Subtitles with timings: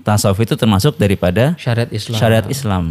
[0.00, 2.18] tasawuf itu termasuk daripada Syariat Islam.
[2.18, 2.84] syariat Islam.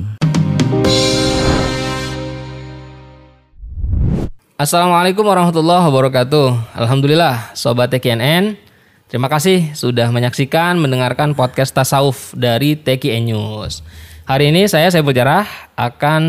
[4.59, 6.75] Assalamualaikum warahmatullahi wabarakatuh.
[6.75, 8.59] Alhamdulillah, sobat TKNN.
[9.07, 13.81] Terima kasih sudah menyaksikan, mendengarkan podcast tasawuf dari TKN News.
[14.27, 16.21] Hari ini saya Saiful Jarah akan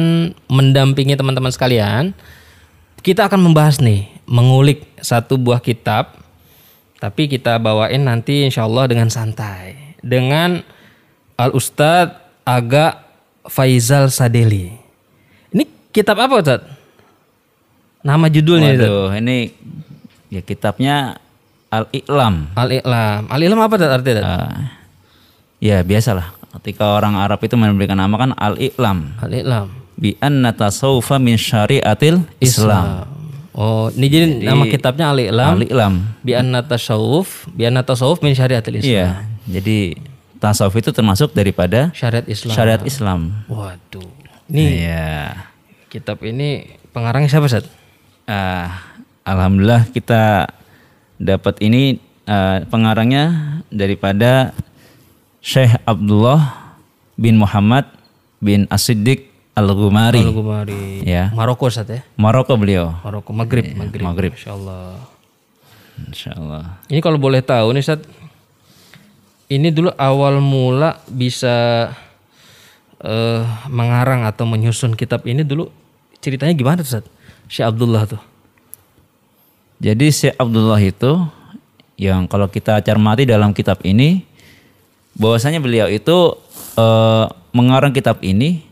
[0.49, 2.17] mendampingi teman-teman sekalian.
[3.05, 6.17] Kita akan membahas nih, mengulik satu buah kitab.
[6.97, 9.80] Tapi kita bawain nanti insya Allah dengan santai.
[10.01, 10.65] Dengan
[11.37, 13.05] Al Ustadz Aga
[13.47, 14.73] Faizal Sadeli.
[15.53, 16.69] Ini kitab apa Ustadz?
[18.01, 18.95] Nama judulnya itu.
[19.13, 19.37] Ini
[20.33, 21.21] ya kitabnya
[21.71, 22.57] Al-Iqlam.
[22.59, 23.31] Al-Iqlam.
[23.31, 24.21] Al-Iqlam apa Tat, artinya?
[24.21, 24.27] Tat?
[24.27, 24.59] Ah,
[25.63, 29.23] ya biasalah ketika orang Arab itu memberikan nama kan Al-Iqlam.
[29.23, 29.69] Al-Iqlam.
[30.01, 33.05] Bi anna tasawufa min syariatil Islam.
[33.55, 35.51] Oh, ini jadi, nama kitabnya Al-Iqlam.
[35.61, 35.93] Al-Iqlam.
[36.25, 38.91] Bi anna tasawuf, bi anna tasawuf min syariatil Islam.
[38.91, 39.09] Iya,
[39.51, 39.99] jadi
[40.39, 42.55] tasawuf itu termasuk daripada Syariat Islam.
[42.55, 43.21] syariat Islam.
[43.47, 44.09] Waduh.
[44.49, 45.47] Ini Iya.
[45.87, 47.67] kitab ini pengarangnya siapa, Sat?
[48.25, 48.79] Ah,
[49.23, 50.49] alhamdulillah kita
[51.17, 54.55] dapat ini ah, pengarangnya daripada
[55.41, 56.73] Syekh Abdullah
[57.15, 57.85] bin Muhammad
[58.39, 60.25] bin As-Siddiq Al-Ghumari.
[60.25, 61.05] Al-Gumari.
[61.05, 61.29] Ya.
[61.37, 62.01] Maroko, Sat ya?
[62.17, 62.97] Maroko beliau.
[63.05, 64.03] Maroko, Maghrib, Maghrib.
[64.03, 64.33] Maghrib.
[64.33, 64.97] Insyaallah.
[66.01, 66.65] Insyaallah.
[66.89, 68.01] Ini kalau boleh tahu nih, Sat.
[69.51, 71.91] Ini dulu awal mula bisa
[73.03, 75.67] eh, mengarang atau menyusun kitab ini dulu
[76.23, 77.05] ceritanya gimana tuh, Sat?
[77.51, 78.23] Syekh Abdullah tuh.
[79.83, 81.27] Jadi Syekh Abdullah itu
[81.99, 84.23] yang kalau kita cermati dalam kitab ini
[85.19, 86.39] bahwasanya beliau itu
[86.79, 88.63] eh, mengarang kitab ini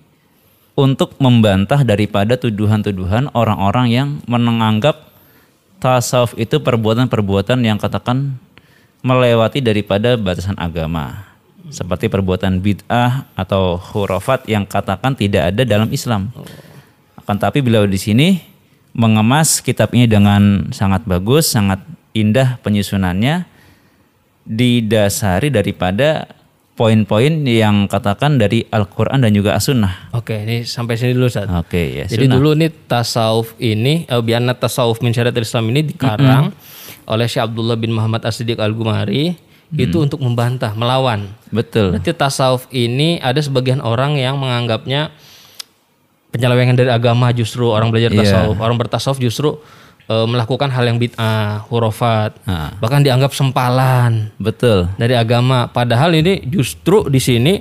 [0.79, 5.11] untuk membantah daripada tuduhan-tuduhan orang-orang yang menganggap
[5.83, 8.39] tasawuf itu perbuatan-perbuatan yang katakan
[9.03, 11.29] melewati daripada batasan agama
[11.69, 16.33] seperti perbuatan bid'ah atau khurafat yang katakan tidak ada dalam Islam.
[17.17, 18.41] Akan tapi beliau di sini
[18.97, 21.85] mengemas kitab ini dengan sangat bagus, sangat
[22.17, 23.45] indah penyusunannya
[24.49, 26.39] didasari daripada
[26.73, 30.15] poin-poin yang katakan dari Al-Qur'an dan juga As-Sunnah.
[30.15, 31.51] Oke, ini sampai sini dulu Ustaz.
[31.51, 32.05] Oke, ya.
[32.07, 32.37] Jadi sunnah.
[32.39, 36.55] dulu nih tasawuf ini, eh, biana tasawuf min syariatil Islam ini dikarang
[37.09, 39.35] oleh Syekh Abdullah bin Muhammad As-Siddiq Al-Gumari
[39.71, 41.29] itu untuk membantah, melawan.
[41.49, 41.93] betul.
[41.93, 45.13] Berarti tasawuf ini ada sebagian orang yang menganggapnya
[46.29, 48.21] penyelewengan dari agama justru orang belajar Iya.
[48.23, 49.57] tasawuf, orang bertasawuf justru
[50.09, 52.73] eh, melakukan hal yang bid'ah, hurufat, Nah.
[52.81, 54.89] bahkan dianggap sempalan Betul.
[54.97, 55.69] dari agama.
[55.69, 57.61] Padahal ini justru di sini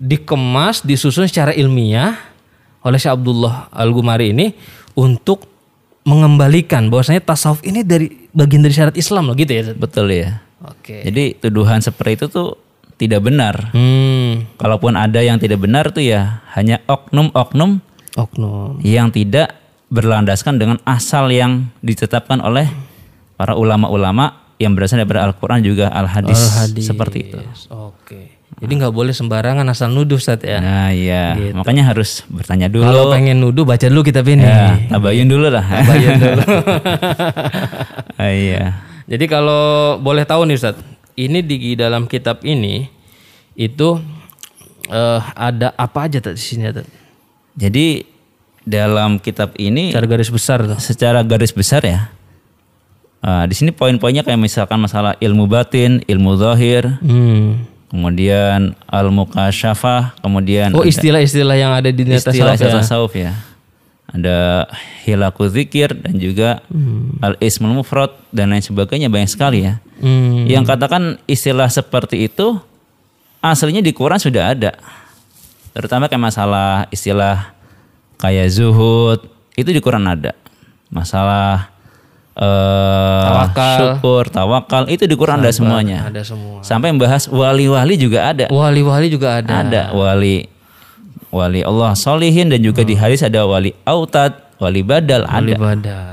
[0.00, 2.16] dikemas, disusun secara ilmiah
[2.80, 4.56] oleh Syekh Abdullah Al-Gumari ini
[4.96, 5.51] untuk
[6.02, 9.62] mengembalikan bahwasanya tasawuf ini dari bagian dari syarat Islam loh gitu ya.
[9.72, 10.42] Betul ya.
[10.62, 11.02] Oke.
[11.02, 12.48] Jadi tuduhan seperti itu tuh
[12.94, 13.70] tidak benar.
[13.72, 17.82] Hmm, Kalaupun ada yang tidak benar tuh ya hanya oknum-oknum
[18.14, 18.78] oknum.
[18.80, 19.58] yang tidak
[19.88, 22.70] berlandaskan dengan asal yang ditetapkan oleh
[23.34, 26.84] para ulama-ulama yang berasal dari Al-Quran juga Al-Hadis Al-Hadis.
[26.86, 27.38] seperti itu.
[27.68, 28.41] Oke.
[28.52, 30.58] Jadi nggak boleh sembarangan asal nuduh Ustaz ya.
[30.58, 32.84] Nah iya, makanya harus bertanya dulu.
[32.84, 34.42] Kalau pengen nuduh baca dulu kitab ini.
[34.42, 35.64] ya, tabayun dulu lah.
[35.64, 36.42] Tabayun dulu.
[38.14, 38.78] Ah, iya.
[39.04, 40.78] Jadi kalau boleh tahu nih Ustaz,
[41.14, 42.86] ini di dalam kitab ini
[43.52, 43.98] itu
[44.86, 46.86] eh, ada apa aja Tad, di sini Tad?
[47.52, 48.06] Jadi
[48.62, 50.78] dalam kitab ini Secara garis besar tuh.
[50.78, 52.14] secara garis besar ya.
[53.18, 57.66] ah, di sini poin-poinnya kayak misalkan masalah ilmu batin, ilmu zahir, Hmm.
[57.92, 62.80] Kemudian al-mukasyafah, kemudian Oh istilah-istilah yang ada di dunia istilah tasawuf ya.
[62.80, 63.32] tasawuf ya.
[64.12, 64.68] Ada
[65.04, 66.64] hilaku zikir dan juga
[67.20, 69.80] al-ismul mufrad dan lain sebagainya banyak sekali ya.
[70.00, 70.48] Hmm.
[70.48, 72.60] Yang katakan istilah seperti itu
[73.44, 74.72] aslinya di Quran sudah ada.
[75.72, 77.56] Terutama kayak masalah istilah
[78.20, 79.24] kayak zuhud
[79.56, 80.36] itu di Quran ada.
[80.92, 81.71] Masalah
[82.34, 83.76] eh, Tawakal.
[83.76, 86.06] syukur, tawakal itu di Quran ada semuanya.
[86.06, 86.60] Ada semua.
[86.60, 88.48] Sampai membahas wali-wali juga ada.
[88.48, 89.52] Wali-wali juga ada.
[89.60, 90.48] Ada wali
[91.28, 95.56] wali Allah solihin dan juga di hadis ada wali autad, wali badal Wali ada.
[95.58, 96.06] badal.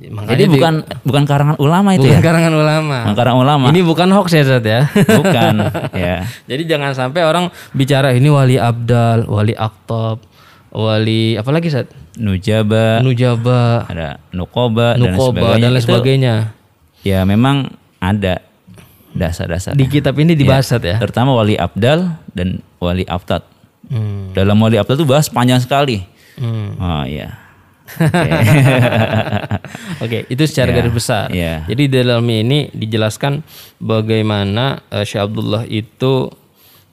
[0.00, 0.74] Makanya Jadi di- bukan
[1.04, 2.24] bukan karangan ulama itu bukan ya.
[2.24, 2.96] karangan ulama.
[3.04, 3.64] Bukan karangan ulama.
[3.68, 4.80] Ini bukan hoax ya Ustaz ya.
[4.90, 5.54] Bukan
[5.94, 6.16] ya.
[6.44, 10.18] Jadi jangan sampai orang bicara ini wali abdal, wali aktab,
[10.72, 11.86] wali apa lagi Ustaz?
[12.16, 15.54] Nujaba, Nujaba, ada nukoba, dan nukoba sebagainya.
[15.56, 16.34] dan lain Itu sebagainya.
[17.00, 17.56] Ya memang
[17.98, 18.42] ada
[19.10, 19.74] dasar-dasar.
[19.74, 20.96] Di kitab ini dibahas Ustaz ya.
[20.98, 23.46] Terutama wali abdal dan wali aftad.
[23.86, 24.34] Hmm.
[24.34, 26.02] Dalam wali abdal itu bahas panjang sekali.
[26.34, 26.74] Hmm.
[26.76, 27.38] Oh iya.
[30.04, 31.26] Oke, itu secara Ya, garis besar.
[31.30, 31.66] ya.
[31.66, 33.42] Jadi di dalam ini dijelaskan
[33.78, 36.30] bagaimana eh, Syekh Abdullah itu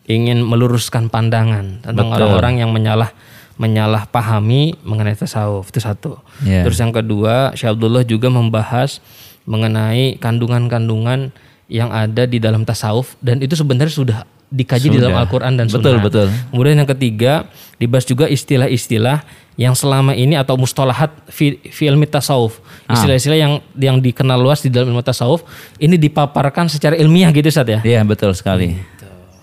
[0.08, 3.12] ingin meluruskan pandangan tentang orang-orang yang menyalah
[3.58, 6.22] menyalahpahami mengenai tasawuf itu satu.
[6.46, 6.62] Ya.
[6.66, 9.02] Terus yang kedua, Syekh Abdullah juga membahas
[9.50, 11.34] mengenai kandungan-kandungan
[11.68, 16.00] yang ada di dalam tasawuf dan itu sebenarnya sudah dikaji di dalam Al-Qur'an dan Betul,
[16.00, 16.04] Sunnah.
[16.08, 16.28] betul.
[16.56, 17.34] Kemudian yang ketiga,
[17.76, 19.28] dibahas juga istilah-istilah
[19.60, 22.64] yang selama ini atau mustalahat fi, fi ilmi tasawuf.
[22.88, 22.96] Ah.
[22.96, 25.44] Istilah-istilah yang yang dikenal luas di dalam ilmu tasawuf
[25.84, 27.80] ini dipaparkan secara ilmiah gitu Ustaz ya.
[27.84, 28.80] Iya betul sekali.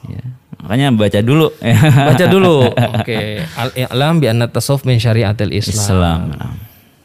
[0.09, 0.25] Ya.
[0.65, 1.53] Makanya baca dulu.
[2.09, 2.73] Baca dulu.
[2.73, 3.45] Oke.
[3.61, 5.77] Al-i'lam bi anna tasawuf min syariatil Islam.
[5.77, 6.21] Islam.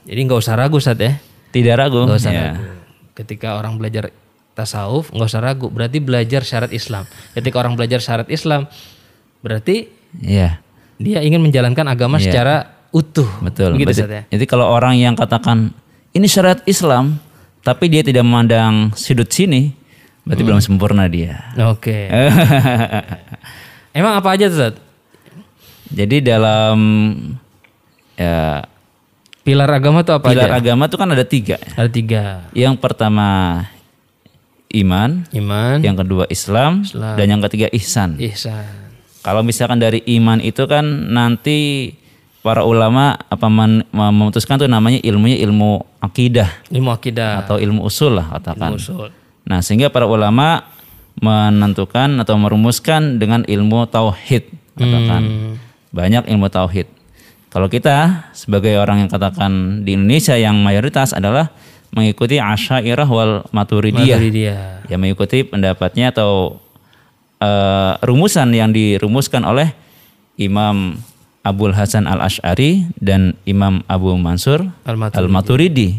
[0.07, 1.19] Jadi nggak usah ragu Ustaz ya.
[1.51, 2.07] Tidak ragu.
[2.07, 2.41] Nggak usah Ya.
[2.55, 2.63] ragu.
[3.13, 4.15] Ketika orang belajar
[4.55, 7.03] tasawuf nggak usah ragu, berarti belajar syarat Islam.
[7.31, 8.71] Ketika orang belajar syarat Islam,
[9.39, 10.63] berarti Iya.
[10.95, 13.27] dia ingin menjalankan agama secara utuh.
[13.39, 13.75] Betul.
[13.75, 14.23] Begitu Berarti- Ustaz ya.
[14.31, 15.75] Jadi kalau orang yang katakan
[16.09, 17.19] ini syariat Islam,
[17.59, 19.75] tapi dia tidak memandang sudut sini,
[20.23, 21.53] berarti belum sempurna dia.
[21.67, 22.07] Oke.
[23.99, 24.79] Emang apa aja tuh?
[25.91, 26.77] Jadi dalam
[28.15, 28.63] ya
[29.39, 30.61] Pilar agama tuh apa pilar aja?
[30.61, 31.57] agama itu kan ada tiga.
[31.73, 32.23] Ada tiga.
[32.53, 33.27] Yang pertama
[34.69, 37.17] iman, Iman, yang kedua Islam, Islam.
[37.17, 38.21] dan yang ketiga ihsan.
[38.21, 38.61] ihsan.
[39.19, 41.91] Kalau misalkan dari iman itu kan nanti
[42.39, 47.41] para ulama apa men- memutuskan tuh namanya ilmunya ilmu akidah Ilmu akidah.
[47.43, 48.77] atau ilmu usul lah katakan.
[48.77, 49.09] usul.
[49.43, 50.61] Nah, sehingga para ulama
[51.19, 54.47] menentukan atau merumuskan dengan ilmu tauhid
[54.79, 55.23] katakan.
[55.23, 55.53] Hmm.
[55.91, 56.87] Banyak ilmu tauhid.
[57.49, 61.49] Kalau kita sebagai orang yang katakan di Indonesia yang mayoritas adalah
[61.89, 64.19] mengikuti Asyairah wal Maturidiyah.
[64.29, 64.57] Dia.
[64.85, 66.61] Ya mengikuti pendapatnya atau
[67.41, 69.73] eh, rumusan yang dirumuskan oleh
[70.37, 71.01] Imam
[71.41, 75.17] Abul Hasan Al Ash'ari dan Imam Abu Mansur Al-Maturidi.
[75.17, 75.89] Al Maturidi.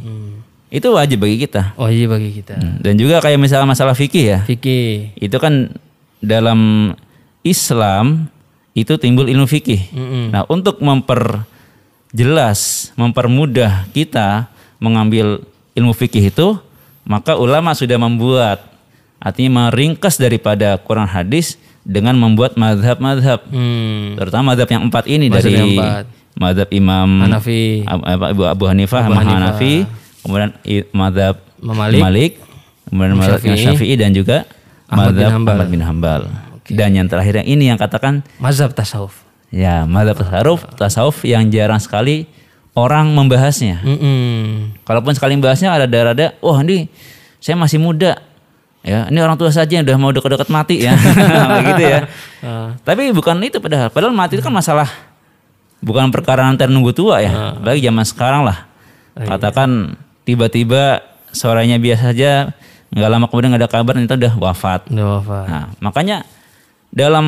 [0.70, 1.74] Itu wajib bagi kita.
[1.74, 2.54] Iya bagi kita.
[2.54, 2.78] Hmm.
[2.78, 4.38] Dan juga kayak misalnya masalah fikih ya.
[4.46, 5.18] Fikih.
[5.18, 5.74] Itu kan
[6.22, 6.94] dalam
[7.42, 8.30] Islam
[8.70, 9.90] itu timbul ilmu fikih.
[10.30, 12.60] Nah, untuk memperjelas,
[12.94, 14.46] mempermudah kita
[14.78, 15.42] mengambil
[15.74, 16.54] ilmu fikih itu,
[17.02, 18.62] maka ulama sudah membuat
[19.18, 23.42] artinya meringkas daripada Quran hadis dengan membuat madhab-madhab.
[23.50, 24.14] Hmm.
[24.14, 26.04] Terutama madhab yang empat ini Mazhab dari empat.
[26.38, 27.82] madhab Imam Hanafi.
[27.90, 29.18] Abu, Abu, Hanifah, Abu.
[29.18, 29.82] Hanafi,
[30.22, 30.50] kemudian
[30.92, 32.00] madhab Imam Malik.
[32.00, 32.32] Malik,
[32.88, 33.94] kemudian madhab Syafi'i.
[34.00, 34.48] Dan juga
[34.88, 35.30] Ahmad bin madhab.
[35.36, 36.22] Ahmad bin Hambal.
[36.70, 39.26] Dan yang terakhir yang ini yang katakan Mazhab tasawuf.
[39.50, 42.30] ya madhab tasawuf, tasawuf yang jarang sekali
[42.78, 43.82] orang membahasnya.
[43.82, 44.78] Mm-mm.
[44.86, 46.86] Kalaupun sekali membahasnya ada ada wah ini
[47.42, 48.22] saya masih muda.
[48.80, 50.96] Ya, ini orang tua saja yang udah mau dekat-dekat mati ya.
[51.60, 52.00] Begitu ya.
[52.40, 52.72] Ah.
[52.80, 53.92] Tapi bukan itu padahal.
[53.92, 54.88] Padahal mati itu kan masalah
[55.84, 57.58] bukan perkara nanti nunggu tua ya.
[57.60, 58.64] Bagi zaman sekarang lah.
[59.18, 61.00] Katakan tiba-tiba
[61.30, 62.32] suaranya biasa saja,
[62.90, 64.90] nggak lama kemudian ada kabar itu udah wafat.
[64.90, 65.44] Udah wafat.
[65.46, 66.16] Nah, makanya
[66.90, 67.26] dalam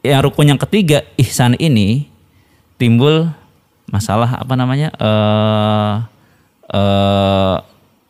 [0.00, 2.08] yang rukun yang ketiga ihsan ini
[2.74, 3.28] timbul
[3.86, 5.94] masalah apa namanya eh
[6.70, 7.56] eh,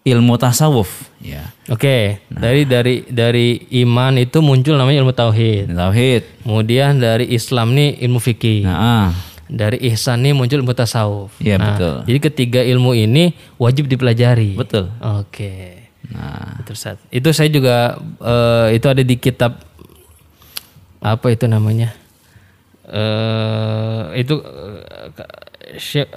[0.01, 2.41] ilmu tasawuf ya Oke, Nah.
[2.43, 3.49] dari dari dari
[3.85, 5.71] iman itu muncul namanya ilmu tauhid.
[5.71, 8.65] tauhid Kemudian dari Islam nih ilmu fikih.
[8.65, 9.09] nah ah,
[9.51, 11.35] Dari ihsan nih muncul ilmu tasawuf.
[11.43, 11.95] Iya, nah, betul.
[12.07, 14.55] Jadi ketiga ilmu ini wajib dipelajari.
[14.55, 15.91] betul Oke.
[16.11, 19.59] nah Terus itu saya juga eh, itu ada di kitab
[21.01, 21.91] apa itu namanya?
[22.87, 24.79] eh itu eh,
[25.79, 26.11] Syekh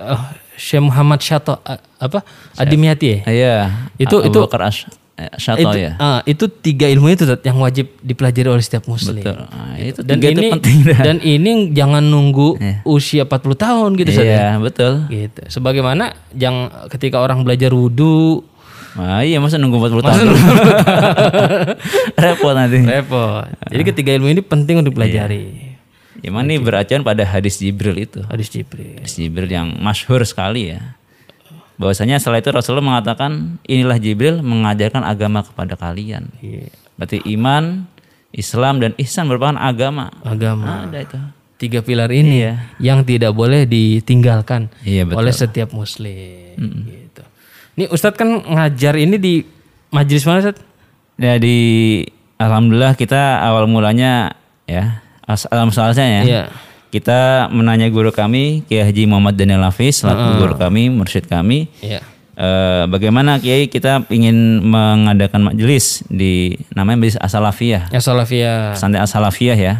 [0.54, 2.26] Syekh Muhammad Syato eh, apa?
[2.54, 3.18] Adimyati ya?
[3.28, 3.56] iya
[3.98, 7.58] Itu- Abu itu- Bakar Ash- eh, Syato itu, ya ah, itu tiga ilmu itu yang
[7.58, 9.22] wajib dipelajari oleh setiap muslim.
[9.22, 11.00] betul Nah, itu Dan tiga itu ini penting dah.
[11.02, 14.28] dan ini jangan nunggu usia 40 tahun gitu Sat, ya.
[14.28, 15.42] iya betul Gitu.
[15.48, 18.42] Sebagaimana yang ketika orang belajar wudhu
[18.94, 20.26] Nah, iya masa nunggu 40 tahun
[22.16, 23.50] repot nanti repot.
[23.66, 25.74] Jadi ketiga ilmu ini penting untuk dipelajari.
[26.22, 29.02] Gimana nih beracuan pada hadis Jibril itu Hadis Jibril.
[29.02, 30.96] Hadis Jibril yang masyhur sekali ya.
[31.78, 36.30] Bahwasanya setelah itu Rasulullah mengatakan inilah Jibril mengajarkan agama kepada kalian.
[36.40, 36.70] Iya.
[36.96, 37.90] Berarti iman,
[38.34, 40.14] Islam dan ihsan merupakan agama.
[40.22, 40.86] Agama.
[40.90, 41.20] Ada itu.
[41.58, 42.54] Tiga pilar ini Iya.
[42.82, 45.18] yang tidak boleh ditinggalkan Iya, betul.
[45.24, 46.58] oleh setiap muslim.
[46.86, 47.24] Gitu.
[47.80, 49.34] Ini Ustadz kan ngajar ini di
[49.90, 50.62] majelis mana Ustadz?
[51.18, 51.58] Ya di
[52.42, 54.34] alhamdulillah kita awal mulanya
[54.66, 56.22] ya alam ya.
[56.26, 56.44] Iya.
[56.94, 61.66] Kita menanya guru kami Kiai Haji Muhammad Daniel Hafiz selaku guru kami, mursyid kami.
[61.82, 62.06] Iya.
[62.38, 67.90] Eh, bagaimana Kiai kita ingin mengadakan majelis di namanya majelis Asalafiyah.
[67.90, 68.78] Ya Salafiyah.
[68.78, 69.74] Santai Asalafiyah ya.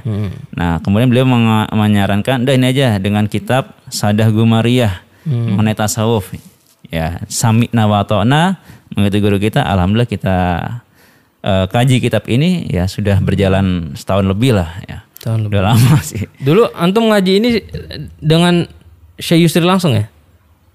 [0.58, 6.34] Nah, kemudian beliau meng- menyarankan, "Dah ini aja dengan kitab Sadah Gumariyah mengenai tasawuf."
[6.90, 8.58] Ya, Sami Nawatona
[8.94, 10.38] mengikuti guru kita, alhamdulillah kita
[11.46, 15.06] eh, kaji kitab ini ya sudah berjalan setahun lebih lah ya.
[15.24, 15.56] Tahun lebih.
[15.56, 16.28] Udah lama sih.
[16.38, 17.50] Dulu antum ngaji ini
[18.20, 18.68] dengan
[19.16, 20.12] Syekh Yusri langsung ya?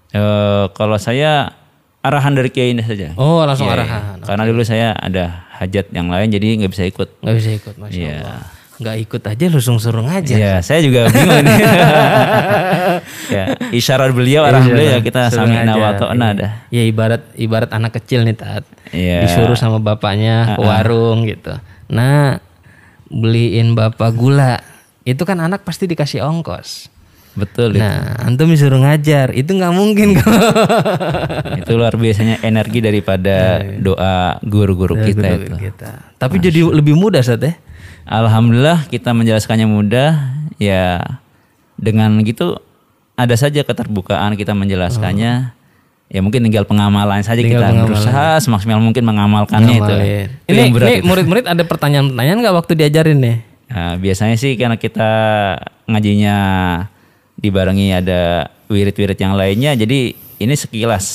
[0.09, 1.53] Eh, kalau saya
[2.01, 3.13] arahan dari Kiai ini saja.
[3.13, 3.83] Oh, langsung Iya, iya.
[3.85, 4.17] arahan.
[4.25, 7.21] Karena dulu saya ada hajat yang lain jadi nggak bisa ikut.
[7.21, 8.15] Nggak bisa ikut, masya Iya.
[8.25, 8.41] Allah.
[8.79, 10.37] Nggak ikut aja langsung suruh ngajar.
[10.39, 11.51] Iya, saya juga bingung ini.
[13.35, 15.19] ya, isyarat beliau, arahan Iya, beliau ya kita
[15.75, 16.39] wa ta'na Iya.
[16.39, 16.51] dah.
[16.71, 18.63] Ya ibarat ibarat anak kecil nih tat.
[18.89, 19.27] Iya.
[19.27, 21.53] Disuruh sama bapaknya ke warung gitu.
[21.91, 22.39] Nah,
[23.09, 24.61] beliin bapak gula.
[25.03, 26.89] Itu kan anak pasti dikasih ongkos.
[27.37, 27.83] Betul itu.
[27.85, 30.17] Nah, antum disuruh ngajar, itu nggak mungkin
[31.61, 35.53] Itu luar biasanya energi daripada doa guru-guru kita itu.
[35.55, 36.17] kita.
[36.17, 37.53] Tapi jadi lebih mudah saat ya.
[38.09, 40.97] Alhamdulillah kita menjelaskannya mudah ya
[41.77, 42.57] dengan gitu
[43.13, 45.58] ada saja keterbukaan kita menjelaskannya.
[46.09, 49.93] Ya mungkin tinggal pengamalan saja kita berusaha semaksimal mungkin mengamalkannya itu.
[49.93, 50.27] Ngamalin.
[50.49, 53.37] Itu Ini, ini murid-murid ada pertanyaan-pertanyaan nggak waktu diajarin nih?
[53.69, 55.09] Nah, biasanya sih karena kita
[55.85, 56.35] ngajinya
[57.37, 61.05] dibarengi ada wirid-wirid yang lainnya jadi ini sekilas.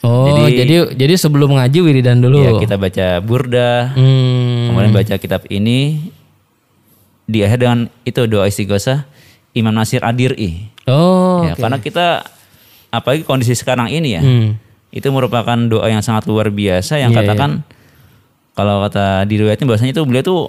[0.00, 2.40] Oh, jadi jadi, sebelum ngaji wiridan dulu.
[2.40, 4.72] Ya kita baca burda, Hmm.
[4.72, 6.08] kemudian baca kitab ini
[7.28, 9.04] di akhir dengan itu doa istighosah
[9.52, 10.72] Imam Nasir Adiri.
[10.88, 12.24] Oh, ya, karena kita
[12.90, 14.22] apalagi kondisi sekarang ini ya.
[14.22, 14.58] Hmm.
[14.90, 17.62] Itu merupakan doa yang sangat luar biasa yang Iya, katakan
[18.58, 20.40] kalau kata di riwayatnya bahwasanya itu beliau tuh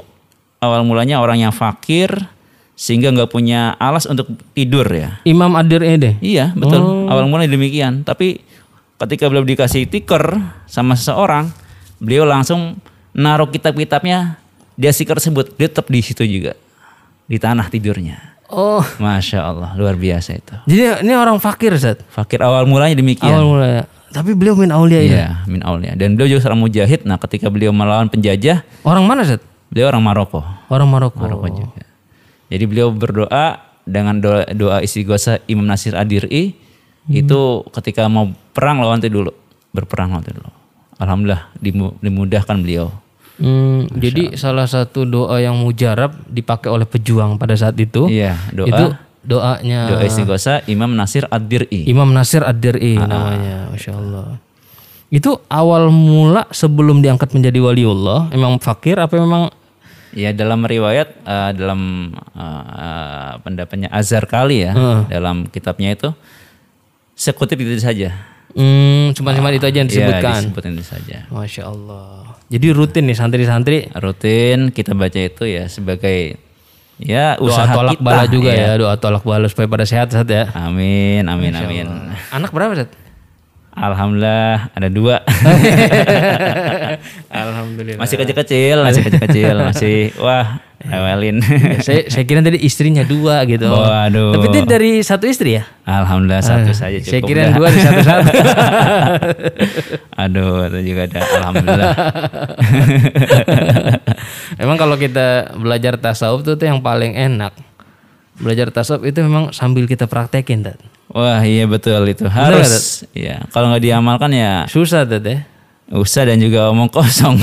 [0.61, 2.09] awal mulanya orang yang fakir
[2.73, 5.21] sehingga nggak punya alas untuk tidur ya.
[5.21, 6.17] Imam Adir ini.
[6.17, 7.05] Iya, betul.
[7.05, 8.01] Awal mulanya demikian.
[8.01, 8.41] Tapi
[8.97, 11.53] ketika beliau dikasih tiker sama seseorang,
[12.01, 12.81] beliau langsung
[13.13, 14.41] naruh kitab-kitabnya
[14.73, 15.53] dia stiker tersebut.
[15.61, 16.57] Dia tetap di situ juga.
[17.29, 18.30] Di tanah tidurnya.
[18.51, 20.53] Oh, Masya Allah, luar biasa itu.
[20.67, 22.03] jadi ini orang fakir, Zat.
[22.07, 23.31] Fakir awal mulanya demikian.
[23.31, 23.83] Awal mulanya.
[24.11, 25.15] Tapi beliau min aulia ini.
[25.15, 25.95] Iya, min aulia.
[25.95, 27.07] Dan beliau juga seorang mujahid.
[27.07, 29.39] Nah, ketika beliau melawan penjajah, Orang mana, Zat?
[29.71, 30.43] beliau orang Maroko.
[30.67, 31.15] Orang Maroko.
[31.17, 31.83] Maroko juga.
[32.51, 36.59] Jadi beliau berdoa dengan doa, doa istighosah Imam Nasir Adiri
[37.07, 37.41] itu
[37.71, 39.31] ketika mau perang lawan itu dulu,
[39.71, 40.51] berperang lawan itu dulu.
[40.99, 42.91] Alhamdulillah dimu- dimudahkan beliau.
[43.41, 48.05] Hmm, jadi salah satu doa yang mujarab dipakai oleh pejuang pada saat itu.
[48.05, 48.85] Iya, doa Itu
[49.25, 51.89] doanya doa istighosah Imam Nasir Adiri.
[51.89, 54.37] Imam Nasir Ad-Dir'i namanya, masya Allah.
[55.09, 59.49] Itu awal mula sebelum diangkat menjadi waliullah, memang fakir apa memang
[60.11, 64.75] Ya dalam riwayat eh, dalam eh, eh, pendapatnya Azhar kali ya
[65.07, 66.11] dalam kitabnya itu
[67.15, 68.30] sekutip itu saja.
[68.53, 70.33] Hmm, cuma cuma itu aja yang Iya, disebutkan.
[70.43, 71.17] disebutin itu saja.
[71.27, 72.37] Masya Allah.
[72.47, 76.35] Jadi rutin nih santri-santri Rutin kita baca itu ya sebagai
[76.99, 78.03] ya doa usaha tolak kita.
[78.03, 78.75] bala juga ya.
[78.75, 80.47] ya, doa tolak bala supaya pada sehat sehat ya.
[80.53, 81.85] Amin, amin, amin.
[82.29, 82.91] Anak berapa Zat?
[83.71, 85.23] Alhamdulillah ada dua.
[87.31, 87.99] Alhamdulillah.
[87.99, 91.37] masih kecil-kecil, masih kecil-kecil, masih wah rewelin.
[91.85, 93.69] saya saya kira tadi istrinya dua gitu.
[93.69, 94.33] Waduh.
[94.37, 95.63] Tapi itu dari satu istri ya?
[95.85, 97.11] Alhamdulillah satu saja cukup.
[97.11, 97.55] saya kira dah.
[97.57, 98.31] dua di satu satu.
[100.23, 101.19] Aduh, itu juga ada.
[101.41, 101.93] Alhamdulillah.
[104.63, 107.53] Emang kalau kita belajar tasawuf tuh, tuh yang paling enak.
[108.41, 110.79] Belajar tasawuf itu memang sambil kita praktekin, Tat.
[111.11, 113.03] Wah iya betul itu harus.
[113.11, 113.43] Iya.
[113.51, 115.43] Kalau nggak diamalkan ya Susah, Tat ya.
[115.91, 117.35] usah dan juga omong kosong.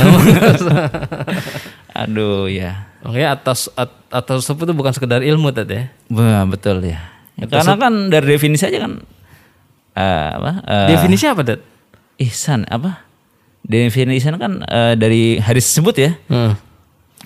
[1.92, 2.87] Aduh ya.
[3.08, 5.88] Makanya atas at, atas tasawuf itu bukan sekedar ilmu, Tat ya.
[6.12, 7.00] Wah betul ya.
[7.40, 9.00] Ya, karena kan dari definisi aja kan
[9.96, 10.50] eh, apa?
[10.68, 11.60] eh, Definisi apa, Tat?
[12.20, 13.00] ihsan apa?
[13.64, 16.10] Definisi ihsan kan eh, dari hadis tersebut ya.
[16.28, 16.52] Hmm.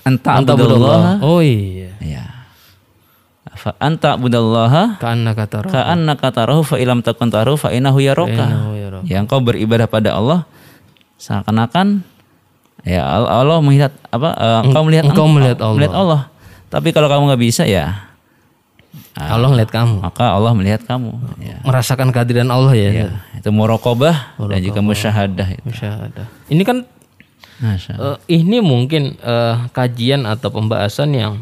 [0.06, 1.18] Anta abudallah.
[1.18, 1.94] Oh iya.
[1.98, 2.24] Ya.
[3.52, 5.70] Fa anta abudallaha Karena kata roh.
[5.70, 7.74] ka'annaka tarahu fa ilam takun tarahu fa.
[7.74, 8.70] Innahu yaraka.
[9.02, 10.46] Ya engkau beribadah pada Allah
[11.18, 12.02] seakan-akan
[12.82, 15.76] ya Al- Allah melihat apa eh, engkau melihat engkau melihat Allah.
[15.78, 16.20] melihat Allah.
[16.72, 18.12] Tapi kalau kamu nggak bisa ya
[19.16, 20.00] Allah ngeliat kamu.
[20.00, 21.12] maka Allah melihat kamu.
[21.40, 21.60] Ya.
[21.64, 22.90] Merasakan kehadiran Allah ya.
[22.92, 25.64] Ya, itu muraqabah dan juga musyahadah itu.
[25.68, 26.26] Musyahadah.
[26.48, 26.84] Ini kan
[27.62, 28.16] Allah.
[28.16, 31.32] eh, ini mungkin eh, kajian atau pembahasan yang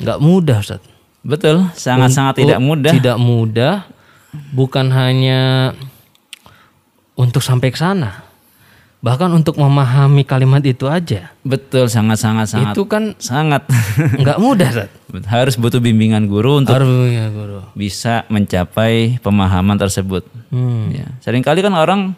[0.00, 0.82] nggak mudah, Ustaz.
[1.24, 2.92] Betul, sangat-sangat tidak mudah.
[2.92, 3.88] Tidak mudah,
[4.52, 5.72] bukan hanya
[7.16, 8.23] untuk sampai ke sana,
[9.04, 13.68] bahkan untuk memahami kalimat itu aja, Betul, sangat-sangat sangat itu kan sangat
[14.24, 14.88] nggak mudah, Ustaz.
[15.28, 17.60] harus butuh bimbingan guru untuk Harus punya guru.
[17.76, 20.24] bisa mencapai pemahaman tersebut.
[20.48, 20.88] Hmm.
[20.88, 21.12] Ya.
[21.20, 22.16] Seringkali kan orang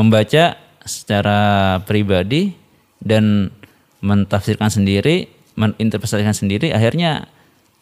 [0.00, 0.56] membaca
[0.88, 1.40] secara
[1.84, 2.56] pribadi
[3.04, 3.52] dan
[4.00, 5.28] mentafsirkan sendiri,
[5.60, 7.28] meninterpretasikan sendiri, akhirnya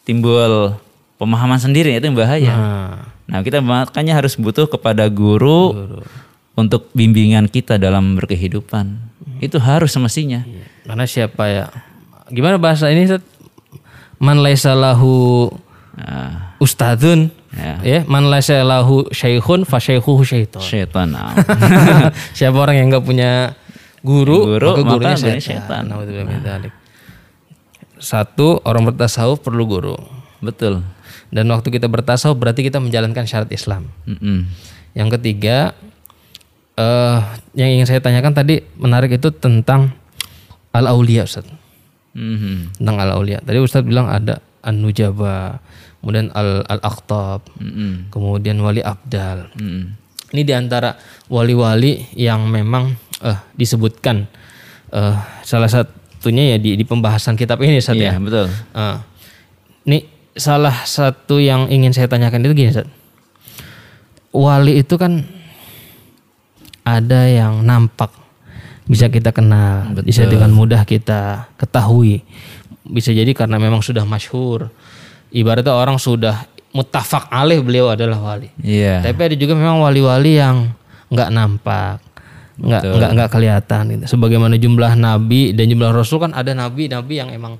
[0.03, 0.75] timbul
[1.15, 2.51] pemahaman sendiri itu yang bahaya.
[2.51, 5.71] Nah, Nah kita makanya harus butuh kepada guru,
[6.53, 8.97] untuk bimbingan kita dalam berkehidupan.
[9.39, 10.45] Itu harus semestinya.
[10.83, 11.65] karena siapa ya?
[12.29, 13.23] Gimana bahasa ini, Ustaz?
[14.19, 15.49] man laisa lahu
[15.93, 17.77] Nah, ustadzun Ya.
[17.85, 20.57] ya man laisa lahu syaikhun fa syaikhuhu syaitan.
[20.57, 21.05] syaitan.
[21.13, 21.37] nah.
[22.37, 23.53] Siapa orang yang nggak punya
[24.01, 26.73] guru, Guru, maka gurunya maka min dzalik.
[28.01, 29.95] Satu, orang bertasawuf perlu guru.
[30.41, 30.81] Betul.
[31.29, 33.85] Dan waktu kita bertasawuf berarti kita menjalankan syarat Islam.
[34.09, 34.49] Mm-mm.
[34.97, 35.77] Yang ketiga,
[36.73, 37.19] eh
[37.53, 39.93] yang ingin saya tanyakan tadi menarik itu tentang
[40.73, 41.45] al aulia Ustaz.
[42.17, 42.81] Mhm.
[42.81, 43.37] Tentang al aulia.
[43.45, 45.59] Tadi Ustaz bilang ada an-nujaba,
[46.01, 48.09] kemudian al al aqtab, Mm-mm.
[48.09, 49.51] kemudian wali abdal.
[49.59, 49.93] Mm-mm.
[50.33, 50.97] Ini di antara
[51.29, 54.25] wali-wali yang memang eh, disebutkan
[54.89, 55.15] eh,
[55.45, 58.17] salah satunya ya di, di pembahasan kitab ini Ustaz ya.
[58.17, 58.47] Iya, betul.
[58.73, 59.05] Ah.
[59.83, 62.89] ini salah satu yang ingin saya tanyakan itu gini Ustaz.
[64.33, 65.21] Wali itu kan
[66.83, 68.11] ada yang nampak
[68.83, 72.23] bisa kita kenal, bisa dengan mudah kita ketahui.
[72.83, 74.67] Bisa jadi karena memang sudah masyhur.
[75.31, 76.43] Ibaratnya orang sudah
[76.75, 78.51] mutafak alih beliau adalah wali.
[78.59, 78.99] Iya.
[79.07, 80.75] Tapi ada juga memang wali-wali yang
[81.07, 82.03] nggak nampak,
[82.59, 83.83] nggak nggak nggak kelihatan.
[83.95, 84.03] Gitu.
[84.11, 87.55] Sebagaimana jumlah nabi dan jumlah rasul kan ada nabi-nabi yang emang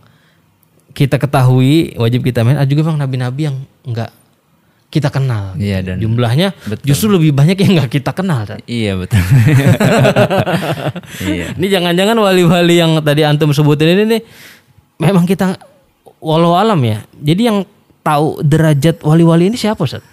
[0.92, 2.60] kita ketahui wajib kita main.
[2.60, 4.23] Ada juga memang nabi-nabi yang nggak
[4.94, 5.58] kita kenal.
[5.58, 6.54] Iya dan Jumlahnya
[6.86, 8.46] justru lebih banyak yang nggak kita kenal.
[8.46, 8.62] Tat.
[8.70, 9.18] iya betul.
[11.26, 11.58] iya.
[11.58, 14.22] Ini jangan-jangan wali-wali yang tadi antum sebutin ini nih
[15.02, 15.58] memang kita
[16.22, 17.02] walau alam ya.
[17.18, 17.58] Jadi yang
[18.06, 20.06] tahu derajat wali-wali ini siapa Ustaz?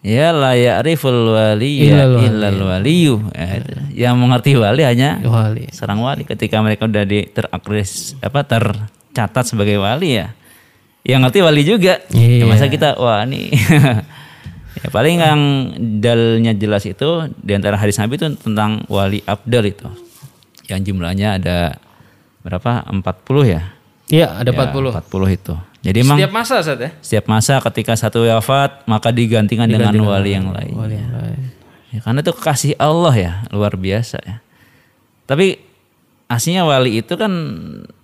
[0.00, 2.24] Ya la ya'riful wali Illal wali.
[2.24, 3.14] illal waliyu.
[3.36, 3.70] Ya, itu.
[4.00, 5.68] Yang mengerti wali hanya Wali.
[5.76, 10.32] serang wali ketika mereka udah di terakris apa tercatat sebagai wali ya.
[11.04, 11.94] Yang ngerti wali juga.
[12.12, 12.44] Iya.
[12.44, 13.50] Ya, masa kita wah ini
[14.80, 15.40] ya paling yang
[15.98, 19.88] dalnya jelas itu di antara hadis Nabi itu tentang wali abdal itu.
[20.68, 21.80] Yang jumlahnya ada
[22.40, 22.84] berapa?
[22.86, 23.02] 40
[23.48, 23.62] ya?
[24.10, 24.92] Iya, ada Ya, 40.
[24.92, 25.54] 40 itu.
[25.80, 26.90] Jadi emang Setiap masa Ustaz ya?
[27.00, 30.72] setiap masa ketika satu wafat maka digantikan dengan wali yang lain.
[30.76, 31.40] Wali yang lain.
[31.90, 34.44] Ya, karena itu kasih Allah ya luar biasa ya.
[35.24, 35.56] Tapi
[36.28, 37.32] aslinya wali itu kan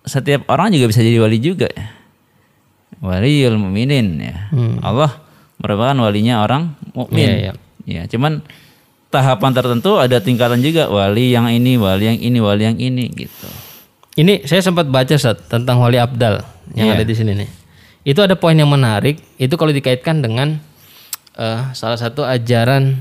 [0.02, 1.86] setiap orang juga bisa jadi wali juga ya.
[3.04, 4.48] Waliul mukminin ya.
[4.80, 5.20] Allah
[5.60, 7.28] merupakan walinya orang mukmin.
[7.28, 7.52] Iya, iya.
[7.86, 8.42] Ya, cuman
[9.14, 13.48] tahapan tertentu ada tingkatan juga wali yang ini, wali yang ini, wali yang ini gitu.
[14.16, 16.40] Ini saya sempat baca Ustaz tentang Wali Abdal
[16.72, 16.96] yang Iya.
[16.98, 17.50] ada di sini nih.
[18.00, 20.56] Itu ada poin yang menarik, itu kalau dikaitkan dengan
[21.36, 22.96] eh, salah satu ajaran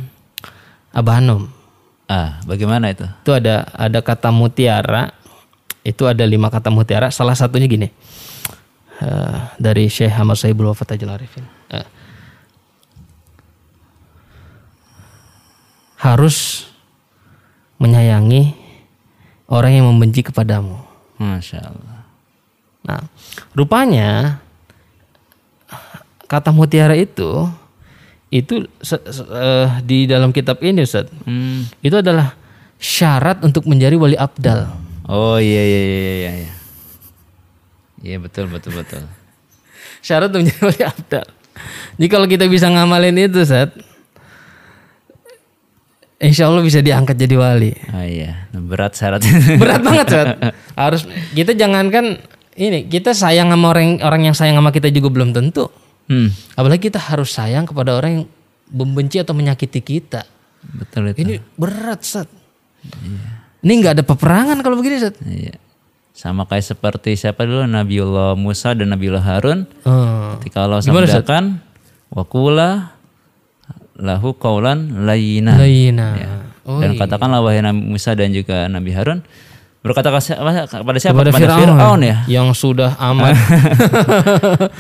[0.92, 1.48] Abah Hanum.
[2.06, 3.08] Ah, bagaimana itu?
[3.24, 5.16] Itu ada ada kata mutiara,
[5.88, 7.90] itu ada lima kata mutiara, salah satunya gini.
[9.02, 11.44] Eh, dari Syekh Ahmad Saibul Wafat Ajal Arifin.
[11.72, 11.88] Eh,
[15.98, 16.68] harus
[17.80, 18.56] menyayangi
[19.50, 20.78] orang yang membenci kepadamu.
[21.16, 21.98] Masya Allah.
[22.86, 23.02] Nah,
[23.56, 24.38] rupanya
[26.28, 27.50] kata mutiara itu
[28.30, 31.08] itu se- se- eh, di dalam kitab ini Ustaz.
[31.24, 31.66] Hmm.
[31.80, 32.36] Itu adalah
[32.78, 34.68] syarat untuk menjadi wali abdal.
[35.08, 36.54] Oh iya iya iya iya
[38.02, 38.16] iya.
[38.16, 39.04] Iya betul betul betul.
[40.06, 41.28] Syarat untuk menjadi wali abdal.
[41.96, 43.72] Jadi kalau kita bisa ngamalin itu Ustaz,
[46.16, 47.76] Insya Allah bisa diangkat jadi wali.
[47.92, 49.36] Ah iya, berat syaratnya.
[49.62, 50.28] Berat banget Ustaz.
[50.80, 51.02] Harus
[51.36, 52.24] kita jangankan
[52.56, 55.68] ini kita sayang sama orang orang yang sayang sama kita juga belum tentu.
[56.08, 58.26] hmm, Apalagi kita harus sayang kepada orang yang
[58.72, 60.24] membenci atau menyakiti kita.
[60.64, 61.20] betul itu.
[61.20, 62.32] Ini berat, Sat.
[63.60, 65.20] Ini nggak ada peperangan kalau begini, Sat.
[65.20, 65.60] Iya.
[66.16, 69.68] Sama kayak seperti siapa dulu Nabiullah Musa dan Nabiullah Harun
[70.40, 71.60] ketika Allah sabdakan
[72.08, 72.96] wakula
[74.00, 75.60] lahu kaulan layina.
[75.60, 76.16] Laina.
[76.66, 79.22] Oh, dan katakanlah wahai Nabi Musa dan juga Nabi Harun
[79.86, 80.66] berkata kepada siapa?
[80.66, 82.18] kepada Kepada Fir'aun, Fir'aun ya.
[82.26, 83.38] yang sudah amat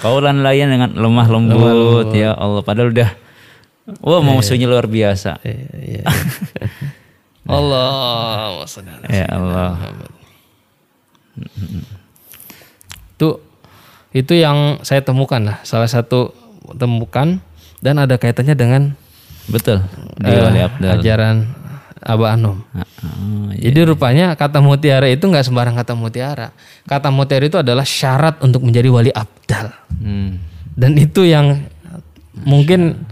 [0.01, 3.11] Kaulan layan dengan lemah lembut ya Allah padahal udah
[4.01, 5.37] wah mau musuhnya luar biasa.
[5.45, 6.09] Iya.
[7.45, 8.65] Allah
[9.13, 9.77] Ya Allah.
[13.15, 13.39] Itu
[14.15, 16.31] itu yang saya temukan lah, salah satu
[16.79, 17.43] temukan
[17.83, 18.81] dan ada kaitannya dengan
[19.45, 19.83] Betul.
[20.17, 20.91] Di Abdal.
[20.99, 21.35] ajaran
[22.05, 22.61] Abah Anom.
[22.73, 23.69] Ah, ah, iya.
[23.69, 26.53] Jadi rupanya kata mutiara itu nggak sembarang kata mutiara.
[26.85, 29.73] Kata mutiara itu adalah syarat untuk menjadi wali abdal.
[30.01, 30.37] Hmm.
[30.77, 31.65] Dan itu yang
[32.45, 33.09] mungkin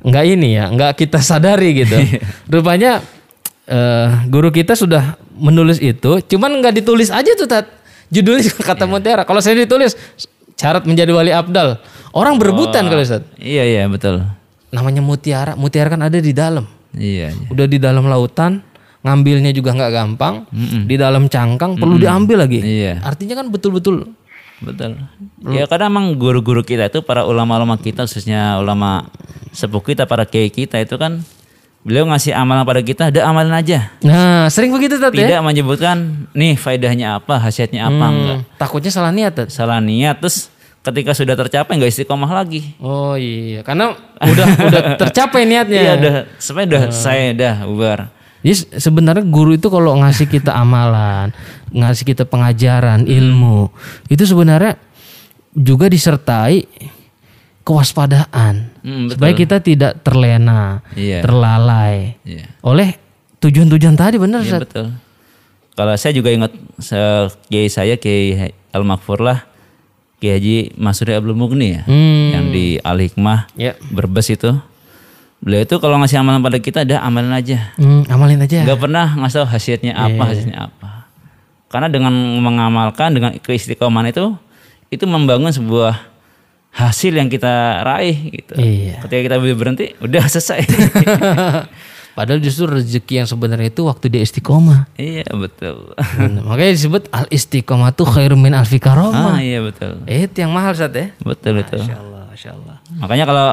[0.00, 2.00] nggak ini ya, nggak kita sadari gitu.
[2.52, 3.04] rupanya
[3.70, 7.66] eh, guru kita sudah menulis itu, cuman nggak ditulis aja tuh tat.
[8.10, 9.22] Judulnya kata mutiara.
[9.22, 9.94] Kalau saya ditulis
[10.58, 11.78] syarat menjadi wali abdal,
[12.10, 13.22] orang berebutan kalau Ustaz.
[13.38, 14.26] Iya iya betul.
[14.74, 16.66] Namanya mutiara, mutiara kan ada di dalam.
[16.90, 17.30] Iya.
[17.30, 17.48] iya.
[17.48, 18.66] Udah di dalam lautan,
[19.06, 20.34] ngambilnya juga nggak gampang.
[20.90, 22.58] Di dalam cangkang perlu diambil lagi.
[22.58, 22.98] Iya.
[23.06, 24.10] Artinya kan betul-betul
[24.60, 25.00] betul.
[25.48, 29.08] Ya karena emang guru-guru kita itu para ulama-ulama kita khususnya ulama
[29.56, 31.24] sepuh kita para kiai kita itu kan
[31.80, 33.88] beliau ngasih amalan pada kita, ada amalan aja.
[34.04, 35.24] Nah, sering begitu Tat ya.
[35.26, 38.38] Tidak menyebutkan nih faedahnya apa, khasiatnya apa enggak.
[38.44, 39.48] Hmm, takutnya salah niat Tat.
[39.48, 42.76] Salah niat terus ketika sudah tercapai nggak istiqomah lagi.
[42.80, 45.80] Oh iya, karena udah udah tercapai niatnya.
[45.80, 48.00] Iya udah sebenarnya udah saya udah bubar.
[48.40, 51.28] Jadi se- sebenarnya guru itu kalau ngasih kita amalan,
[51.72, 53.68] ngasih kita pengajaran, ilmu,
[54.08, 54.80] itu sebenarnya
[55.52, 56.64] juga disertai
[57.70, 58.74] kewaspadaan.
[58.82, 59.14] Hmm, betul.
[59.14, 61.22] supaya kita tidak terlena, Iya.
[61.22, 62.50] terlalai Iya.
[62.60, 62.98] oleh
[63.38, 64.66] tujuan-tujuan tadi benar Ustaz?
[64.66, 64.86] betul.
[65.70, 66.50] Kalau saya juga ingat
[67.46, 69.46] kiai saya Kiai Al Makfur lah,
[70.18, 72.34] Kiai Haji Masuri Abdul Mugni ya, Hmm.
[72.34, 73.78] yang di Al Hikmah Ya.
[73.88, 74.50] Berbes itu.
[75.40, 77.72] Beliau itu kalau ngasih amalan pada kita ada amalan aja.
[77.80, 78.60] Hmm, amalin aja.
[78.60, 81.08] Nggak pernah ngasih tahu hasilnya apa, hasilnya apa.
[81.72, 82.12] Karena dengan
[82.44, 84.36] mengamalkan dengan keistiqomahan itu
[84.90, 86.09] itu membangun sebuah
[86.70, 88.54] hasil yang kita raih gitu.
[88.54, 89.02] Iya.
[89.02, 90.64] Ketika kita berhenti, udah selesai.
[92.18, 94.90] Padahal justru rezeki yang sebenarnya itu waktu dia istiqomah.
[94.98, 95.94] iya betul.
[95.94, 96.42] Benar.
[96.42, 99.38] Makanya disebut al istiqomah tuh khairum min alfi karomah.
[99.38, 100.02] ah iya betul.
[100.10, 101.14] Eh, itu yang mahal Ustaz ya.
[101.22, 101.78] Betul itu.
[101.78, 102.76] Masya Allah, Masya Allah.
[102.98, 103.48] Makanya kalau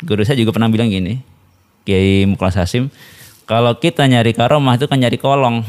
[0.00, 1.20] guru saya juga pernah bilang gini,
[1.84, 2.88] Kiai Muklas Hasim,
[3.44, 5.62] kalau kita nyari karomah itu kan nyari kolong.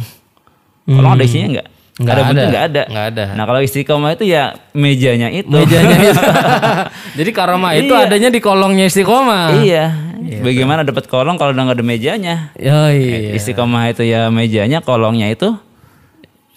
[0.87, 1.67] Kolong ada isinya enggak?
[1.95, 2.47] Nggak ada bentuk ada.
[2.51, 2.83] enggak ada.
[2.91, 3.23] Nggak ada.
[3.31, 4.43] Nah, kalau istiqomah itu ya
[4.75, 5.47] mejanya itu.
[5.47, 6.23] Mejanya itu.
[7.23, 8.03] Jadi karomah itu Iya.
[8.03, 9.63] adanya di kolongnya istiqomah.
[9.63, 9.85] iya.
[10.43, 12.35] Bagaimana dapat kolong kalau udah nggak ada mejanya?
[12.57, 13.31] Oh iya.
[13.31, 15.55] Istiqomah itu ya mejanya, kolongnya itu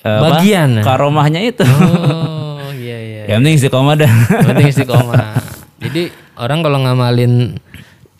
[0.02, 0.42] eh, apa?
[0.42, 0.82] Bagian.
[0.82, 1.62] Karomahnya itu.
[1.62, 3.22] Oh iya iya.
[3.30, 4.10] Yang penting istiqomah dah.
[4.10, 5.18] Yang penting istiqomah.
[5.86, 6.02] Jadi
[6.34, 7.62] orang kalau ngamalin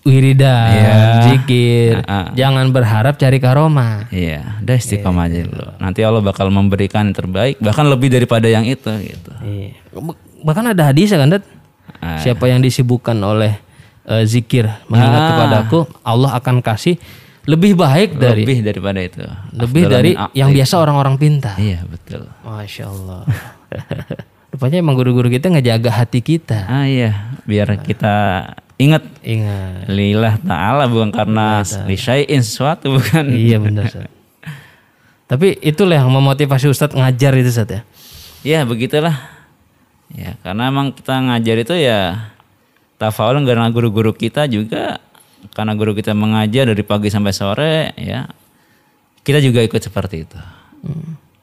[0.03, 0.95] wiridan, Iya.
[1.27, 2.27] zikir, Ah, ah.
[2.33, 4.07] jangan berharap cari karomah.
[4.09, 5.69] Iya, udah istiqomah aja dulu.
[5.77, 9.33] Nanti Allah bakal memberikan yang terbaik, bahkan lebih daripada yang itu gitu.
[9.41, 9.75] Iya.
[10.39, 11.45] Bahkan ada hadis kan, Dat?
[11.99, 12.19] Ah.
[12.19, 13.59] Siapa yang disibukkan oleh
[14.05, 15.29] eh, zikir mengingat Ah.
[15.31, 16.97] kepadaku, Allah akan kasih
[17.45, 19.21] lebih baik dari lebih daripada itu.
[19.53, 21.57] lebih dari yang biasa orang-orang pintar.
[21.57, 22.29] Iya, betul.
[22.41, 23.25] Masya Allah.
[24.53, 26.65] Rupanya emang guru-guru kita ngejaga hati kita.
[26.65, 28.49] Ah iya, biar kita
[28.79, 29.91] ingat Ingat.
[29.91, 33.27] lillah taala bukan karena lisyai'in sesuatu bukan.
[33.35, 34.07] iya benar Ustaz.
[35.29, 37.81] Tapi itulah yang memotivasi Ustadz ngajar itu Ustadz ya.
[38.41, 39.13] Ya, begitulah.
[40.09, 42.33] Ya, karena emang kita ngajar itu ya
[42.97, 45.05] tafaul karena guru-guru kita juga
[45.53, 48.25] karena guru kita mengajar dari pagi sampai sore ya.
[49.21, 50.39] Kita juga ikut seperti itu.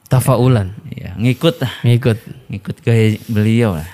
[0.09, 0.73] Tafaulan.
[0.89, 1.61] Ya, ngikut.
[1.85, 2.17] Ngikut.
[2.49, 3.89] ngikut gaya beliau lah.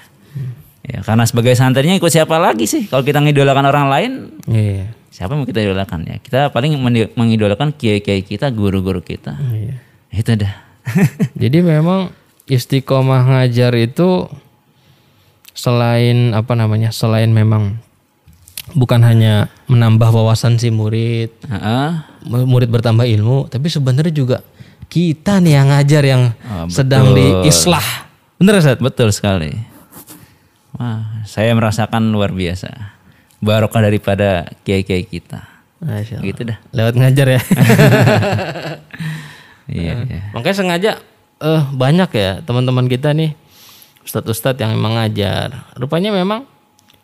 [0.82, 2.90] Ya, karena sebagai santrinya ikut siapa lagi sih?
[2.90, 4.12] Kalau kita ngidolakan orang lain,
[4.50, 4.90] Iya.
[5.14, 6.18] siapa yang mau kita idolakan ya?
[6.18, 6.74] Kita paling
[7.14, 9.38] mengidolakan kiai-kiai kita, guru-guru kita.
[9.54, 9.78] Iya.
[10.10, 10.54] Itu dah.
[11.42, 12.10] Jadi memang
[12.50, 14.26] istiqomah ngajar itu
[15.54, 16.90] selain apa namanya?
[16.90, 17.78] Selain memang
[18.74, 21.90] bukan hanya menambah wawasan si murid, Heeh.
[22.26, 24.38] murid bertambah ilmu, tapi sebenarnya juga
[24.90, 28.10] kita nih yang ngajar yang Oh, sedang diislah.
[28.36, 28.82] Bener Ustaz?
[28.82, 29.54] Betul sekali.
[30.76, 32.72] Wah, saya merasakan luar biasa.
[33.42, 35.44] Barokah daripada kiai-kiai kita.
[35.82, 36.26] Masya Allah.
[36.30, 36.58] Gitu dah.
[36.72, 37.42] Lewat ngajar ya.
[39.72, 40.22] Iya, iya.
[40.36, 40.92] Makanya sengaja
[41.40, 43.32] eh banyak ya teman-teman kita nih
[44.04, 45.64] ustadz-ustadz yang memang ngajar.
[45.80, 46.44] Rupanya memang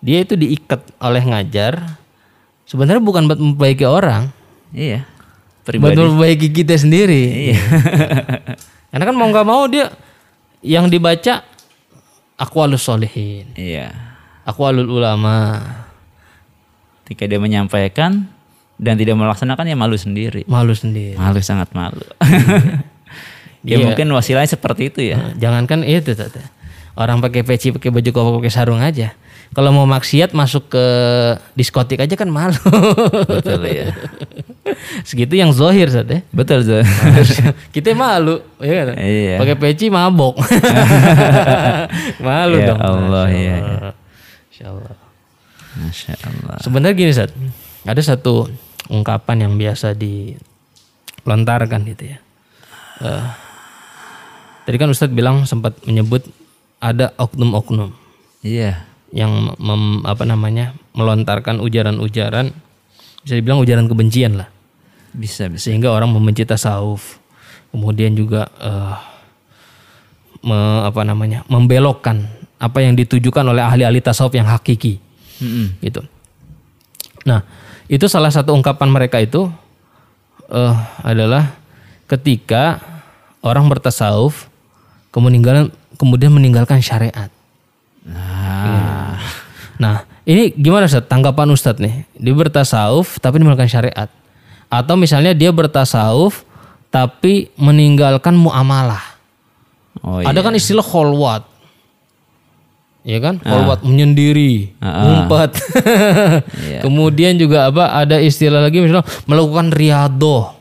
[0.04, 1.80] dia itu diikat oleh ngajar.
[2.68, 4.28] Sebenarnya bukan buat memperbaiki orang,
[4.76, 5.08] Iya.
[5.08, 5.96] buat Pribadi.
[5.96, 7.56] memperbaiki kita sendiri.
[7.56, 7.60] Iya.
[8.92, 9.88] Karena kan mau nggak mau dia
[10.60, 11.48] yang dibaca
[12.38, 13.92] akwalus solihin, Iya.
[14.46, 15.60] akwalul ulama,
[17.04, 18.28] Ketika dia menyampaikan
[18.76, 20.44] dan tidak melaksanakan ya malu sendiri.
[20.44, 21.16] malu sendiri.
[21.16, 22.04] Malu sangat malu.
[23.64, 23.88] ya Iya.
[23.88, 25.32] mungkin wasilahnya seperti itu ya.
[25.40, 26.44] Jangankan itu tata.
[27.00, 29.16] Orang pakai peci, pakai baju koko, pakai sarung aja.
[29.56, 30.86] Kalau mau maksiat masuk ke
[31.56, 32.60] diskotik aja kan malu.
[33.24, 33.88] Betul ya.
[35.04, 36.20] Segitu yang zohir Zat, ya.
[36.30, 36.84] Betul tuh.
[37.76, 38.96] Kita malu, ya kan?
[38.98, 39.36] Iya.
[39.38, 40.38] Pakai peci mabok.
[42.26, 42.80] malu Ya dong.
[42.80, 43.94] Allah, Masya Allah.
[44.48, 44.96] Masya Allah.
[45.78, 46.56] Masya Allah.
[46.62, 47.32] Sebenarnya gini Zat,
[47.84, 48.50] ada satu
[48.88, 52.18] ungkapan yang biasa dilontarkan gitu ya.
[52.98, 53.26] Eh,
[54.66, 56.26] tadi kan Ustadz bilang sempat menyebut
[56.78, 57.94] ada oknum-oknum
[58.42, 58.86] Iya.
[59.14, 62.50] yang mem- apa namanya melontarkan ujaran-ujaran
[63.22, 64.50] bisa dibilang ujaran kebencian lah
[65.18, 65.66] Bisa bisa.
[65.66, 67.18] sehingga orang membenci tasawuf
[67.74, 68.96] kemudian juga eh,
[70.46, 75.02] me- apa namanya membelokkan apa yang ditujukan oleh ahli-ahli tasawuf yang hakiki
[75.42, 75.78] Mm-mm.
[75.82, 76.06] gitu
[77.26, 77.42] nah
[77.90, 79.50] itu salah satu ungkapan mereka itu
[80.48, 81.58] eh, adalah
[82.06, 82.78] ketika
[83.42, 84.46] orang bertasawuf
[85.10, 87.34] kemudian kemudian meninggalkan syariat
[88.08, 89.20] Nah,
[89.78, 91.04] Nah, ini gimana Ustaz?
[91.06, 92.08] Tanggapan Ustaz nih.
[92.16, 94.08] Dia bertasawuf tapi meninggalkan syariat.
[94.68, 96.44] Atau misalnya dia bertasawuf
[96.88, 99.04] tapi meninggalkan muamalah.
[100.04, 100.32] oh iya.
[100.32, 101.44] Ada kan istilah kholwat.
[103.08, 103.40] Ya kan?
[103.40, 104.96] Kholwat menyendiri, Ah, ah.
[105.08, 105.52] ngumpet.
[106.68, 106.84] Iya.
[106.84, 107.96] Kemudian juga apa?
[107.96, 110.52] Ada istilah lagi misalnya melakukan riadoh.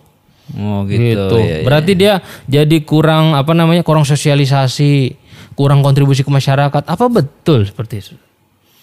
[0.55, 1.03] Oh gitu.
[1.03, 1.37] gitu.
[1.42, 1.64] iya, iya.
[1.66, 2.12] Berarti dia
[2.47, 3.83] jadi kurang apa namanya?
[3.83, 5.19] kurang sosialisasi,
[5.59, 6.87] kurang kontribusi ke masyarakat.
[6.87, 8.14] Apa betul seperti itu?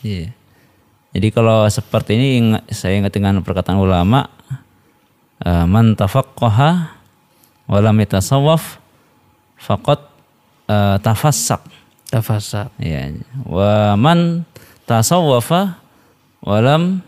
[0.04, 0.36] Iya.
[1.16, 2.28] Jadi kalau seperti ini
[2.68, 4.28] saya ingat dengan perkataan ulama
[5.44, 6.70] eh, man tafaqqaha
[7.68, 8.80] wa lam yatasawwaf
[9.60, 10.00] faqad
[10.72, 11.62] eh, tafassak.
[12.10, 12.70] Tafasa.
[12.78, 13.10] Ya.
[13.44, 14.48] Wa man
[14.86, 15.80] tasawwafa
[16.44, 17.02] wa lam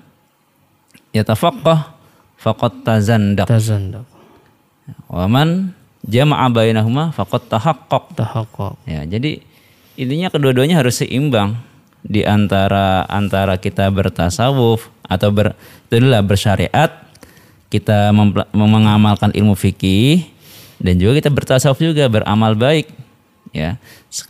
[1.16, 1.96] yatafaqqah
[2.40, 3.48] faqad tazandaq.
[3.48, 4.06] Tazandak.
[5.10, 5.74] Wa man
[6.06, 8.18] jama'a bainahuma faqad tahaqqaq.
[8.18, 8.78] Tahakkuk.
[8.86, 9.42] Ya, jadi
[9.98, 11.58] intinya kedua-duanya harus seimbang
[12.06, 15.58] di antara antara kita bertasawuf atau ber
[15.90, 16.92] itu adalah bersyariat,
[17.70, 18.14] kita
[18.54, 20.26] mengamalkan ilmu fikih
[20.80, 22.92] dan juga kita bertasawuf juga beramal baik.
[23.56, 23.80] Ya.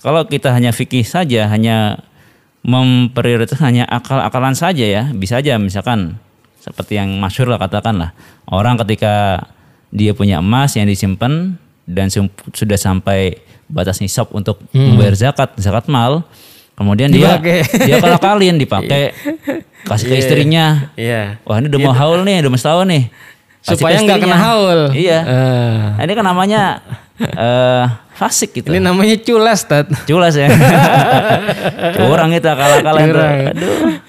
[0.02, 2.06] Kalau kita hanya fikih saja, hanya
[2.65, 6.17] memprioritaskan hanya akal-akalan saja ya, bisa aja misalkan
[6.62, 8.17] seperti yang masyhur lah katakanlah.
[8.50, 9.45] Orang ketika
[9.93, 12.10] dia punya emas yang disimpan dan
[12.54, 13.38] sudah sampai
[13.69, 16.26] batas nisab untuk membayar zakat, zakat mal,
[16.75, 17.59] kemudian dia Dipakai.
[17.88, 19.15] dia kalau kalian dipakai
[19.88, 20.91] kasih ke istrinya.
[20.99, 21.39] Iya.
[21.47, 23.03] Wah, ini udah mau haul nih, udah mau setahun nih.
[23.65, 24.79] Kasih Supaya nggak kena haul.
[24.93, 25.19] Iya.
[25.97, 26.61] Nah, ini kan namanya
[27.17, 27.85] eh
[28.15, 28.71] fasik gitu.
[28.71, 29.88] Ini namanya culas, Tat.
[30.05, 30.47] Culas ya.
[31.97, 32.47] Curang itu.
[32.47, 34.03] Aduh.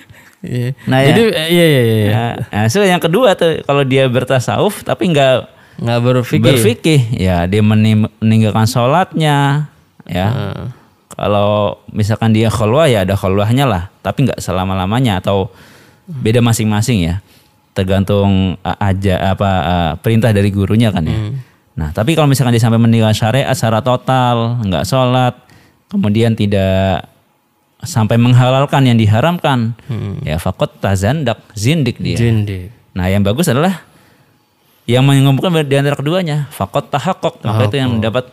[0.47, 0.71] Iya.
[0.87, 1.07] Nah, ya.
[1.11, 2.07] Jadi eh, iya iya iya.
[2.13, 6.47] Nah, nah, so yang kedua tuh kalau dia bertasawuf tapi nggak Nggak berpikir.
[6.57, 9.69] berfikih, ya dia meninggalkan sholatnya,
[10.09, 10.29] ya.
[10.33, 10.65] Hmm.
[11.17, 15.49] Kalau misalkan dia khulwah ya ada khulwahnya lah, tapi nggak selama lamanya atau
[16.05, 17.25] beda masing-masing ya,
[17.73, 19.51] tergantung aja apa
[19.99, 21.17] perintah dari gurunya kan ya.
[21.17, 21.41] Hmm.
[21.77, 25.35] Nah tapi kalau misalkan dia sampai meninggalkan syariat secara total, nggak sholat,
[25.89, 27.09] kemudian tidak
[27.81, 29.73] sampai menghalalkan yang diharamkan,
[30.21, 32.17] ya fakot tazandak zindik dia.
[32.21, 32.73] Jindik.
[32.97, 33.85] Nah, yang bagus adalah
[34.89, 38.33] yang mengumpulkan di antara keduanya, fakot tahakok, maka itu yang mendapat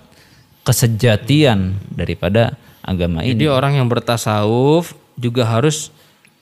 [0.64, 3.52] kesejatian daripada agama Jadi ini.
[3.52, 5.90] orang yang bertasawuf juga harus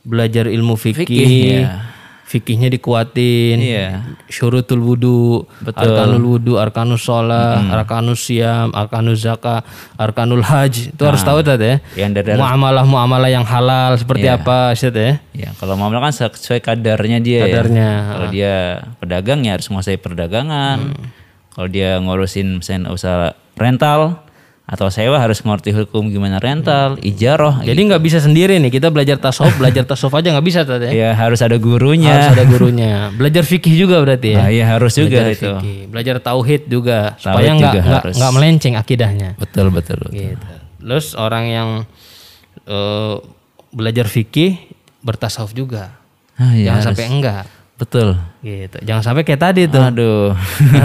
[0.01, 1.05] belajar ilmu fikih.
[1.05, 1.93] Fikih, ya.
[2.25, 3.59] Fikihnya dikuatin.
[3.59, 4.07] Iya.
[4.31, 9.67] Syurutul wudu, arkanul wudu, arkanus sholat, arkanus siam, arkanus zakah,
[9.99, 10.95] arkanul haj.
[10.95, 12.07] Itu harus tahu tadi ya.
[12.07, 14.39] Yang dari Muamalah muamalah yang halal seperti Iya.
[14.39, 15.19] apa, Ustaz ya?
[15.35, 18.07] ya kalau mau kan sesuai kadarnya dia Kadarnya, ya.
[18.15, 18.53] Kalau dia
[19.03, 20.79] pedagang ya harus menguasai perdagangan.
[21.51, 24.23] Kalau dia ngurusin misalnya usaha rental
[24.71, 27.59] atau sewa harus ngerti hukum gimana rental, ijaroh.
[27.59, 30.91] Jadi nggak bisa sendiri nih kita belajar tasawuf, belajar tasawuf aja nggak bisa tadi ya.
[30.95, 32.07] Ya harus ada gurunya.
[32.07, 33.11] Harus ada gurunya.
[33.11, 34.39] Belajar fikih juga berarti ya.
[34.39, 35.51] Nah, iya harus juga Belajar itu.
[35.59, 35.79] fikih.
[35.91, 37.73] Belajar tauhid juga Tauhid supaya nggak
[38.15, 39.29] nggak melenceng akidahnya.
[39.35, 39.99] Betul betul.
[40.07, 40.15] betul.
[40.15, 40.47] Gitu.
[40.79, 41.69] Terus orang yang
[42.63, 43.15] eh,
[43.75, 44.55] belajar fikih
[45.03, 45.99] bertasawuf juga.
[46.39, 46.87] Ah, iya, Jangan harus.
[46.95, 47.45] sampai enggak.
[47.75, 48.09] Betul.
[48.45, 48.77] Gitu.
[48.85, 49.83] Jangan sampai kayak tadi tuh.
[49.83, 50.31] Aduh.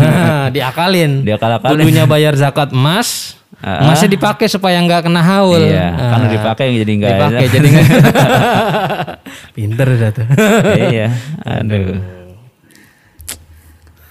[0.57, 1.23] Diakalin.
[1.23, 1.71] Diakal-akalin.
[1.77, 3.37] Kudunya bayar zakat emas.
[3.67, 3.83] Ah.
[3.83, 5.59] Emasnya dipakai supaya nggak kena haul.
[5.59, 6.31] Iya, kan Ah.
[6.31, 7.89] dipakai jadi enggak dipakai jadi nggak.
[9.59, 10.27] Pinter dah tuh.
[10.87, 11.11] iya.
[11.43, 11.99] Aduh.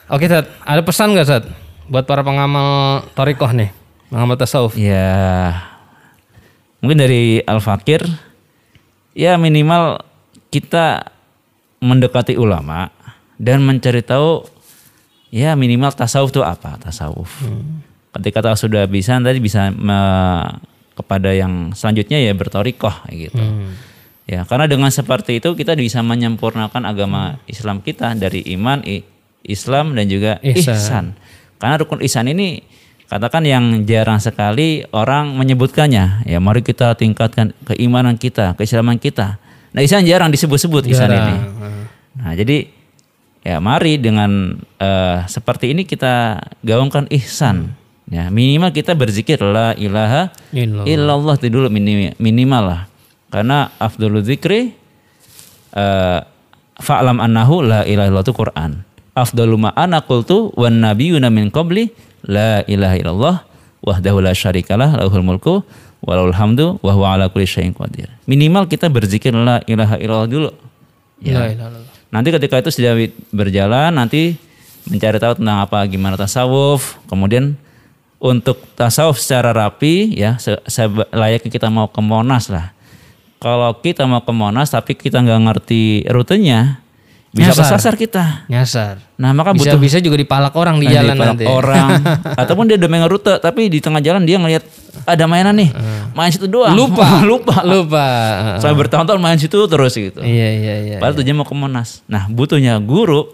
[0.06, 0.46] Oke, Sat.
[0.62, 1.44] Ada pesan nggak, Sat?
[1.88, 2.68] Buat para pengamal
[3.16, 3.72] torikoh nih.
[4.12, 4.76] Pengamal tasawuf.
[4.76, 5.56] Ya.
[6.84, 8.06] Mungkin dari Al Fakir
[9.16, 10.04] ya minimal
[10.52, 11.08] kita
[11.80, 12.92] mendekati ulama
[13.40, 14.46] dan mencari tahu
[15.32, 17.32] ya minimal tasawuf itu apa tasawuf.
[18.16, 20.56] Ketika tahu sudah bisa tadi bisa me-
[20.96, 23.44] kepada yang selanjutnya ya bertorikoh gitu.
[24.26, 29.04] Ya, karena dengan seperti itu kita bisa menyempurnakan agama Islam kita dari iman, i-
[29.46, 30.74] Islam dan juga Ihsan.
[30.74, 31.06] ihsan.
[31.62, 32.64] Karena rukun ihsan ini
[33.06, 36.26] katakan yang jarang sekali orang menyebutkannya.
[36.26, 39.38] Ya, mari kita tingkatkan keimanan kita, keislaman kita.
[39.76, 41.36] Nah, ihsan jarang disebut-sebut ihsan ini.
[42.16, 42.72] Nah, jadi
[43.46, 47.78] ya mari dengan eh, seperti ini kita gaungkan ihsan.
[48.06, 50.86] Ya, minimal kita berzikir la ilaha Illallah.
[50.86, 52.82] illallah itu dulu minim- minimal lah.
[53.34, 54.78] Karena afdhulu dzikri
[55.74, 56.20] eh,
[56.80, 58.72] fa'lam annahu la ilaha illallah itu Quran.
[59.16, 61.90] Afdalu ma ana qultu wan nabiyyuna min qabli
[62.30, 63.36] la ilaha illallah
[63.82, 65.54] wahdahu la syarikalah lahul mulku
[66.06, 68.12] wa lahul hamdu wa huwa ala kulli syai'in qadir.
[68.30, 70.50] Minimal kita berzikir la ilaha illallah dulu.
[71.26, 71.42] Ya.
[71.42, 71.94] La ilaha illallah.
[72.14, 72.94] Nanti ketika itu sudah
[73.34, 74.38] berjalan, nanti
[74.86, 77.58] mencari tahu tentang apa gimana tasawuf, kemudian
[78.26, 82.74] untuk tasawuf secara rapi ya se- se- layaknya kita mau ke Monas lah.
[83.36, 86.82] kalau kita mau ke Monas tapi kita nggak ngerti rutenya,
[87.30, 87.62] bisa Nyasar.
[87.70, 88.24] kesasar kita.
[88.48, 88.96] Nyasar.
[89.16, 91.46] Nah maka Bisa butuh bisa juga dipalak orang di Nah, jalan dipalak nanti.
[91.46, 91.90] orang
[92.42, 94.64] ataupun dia udah megang rute tapi di tengah jalan dia ngelihat
[95.04, 95.70] ada mainan nih
[96.12, 97.22] main situ doang Lupa.
[97.30, 98.08] lupa Lupa.
[98.64, 100.98] sampai bertahun-tahun main situ terus gitu Iya iya iya.
[100.98, 103.30] padahal tujuannya mau ke Monas nah butuhnya guru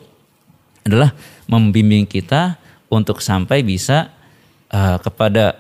[0.82, 1.14] adalah
[1.46, 4.10] membimbing kita untuk sampai bisa
[4.72, 5.60] uh, kepada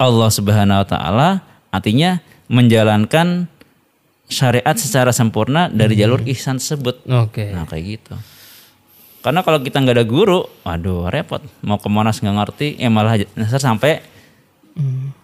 [0.00, 1.28] Allah Subhanahu wa taala
[1.74, 3.50] artinya menjalankan
[4.30, 7.52] syariat secara sempurna dari jalur ihsan tersebut Oke.
[7.52, 8.14] Nah kayak gitu.
[9.24, 11.40] Karena kalau kita nggak ada guru, waduh repot.
[11.64, 14.04] Mau ke Monas nggak ngerti, ya malah nyasar sampai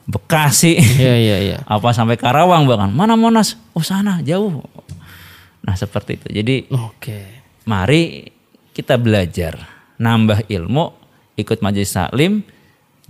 [0.06, 0.78] Bekasi.
[0.78, 1.58] Iya iya iya.
[1.74, 2.90] Apa sampai Karawang bahkan.
[2.90, 3.58] Mana Monas?
[3.74, 4.62] Oh sana jauh.
[5.66, 6.28] Nah seperti itu.
[6.30, 7.42] Jadi Oke.
[7.66, 8.30] mari
[8.70, 9.58] kita belajar,
[9.98, 10.94] nambah ilmu,
[11.34, 12.46] ikut majelis taklim,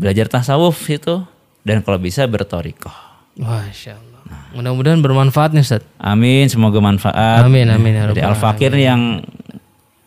[0.00, 1.20] belajar tasawuf itu,
[1.60, 2.96] dan kalau bisa bertorikoh.
[3.36, 4.08] Masya Allah.
[4.50, 5.84] Mudah-mudahan bermanfaat nih Ustaz.
[5.96, 7.44] Amin, semoga manfaat.
[7.44, 9.20] Amin amin ya Dari rabbal Al Fakir yang